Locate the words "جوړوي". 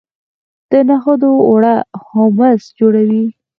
2.79-3.25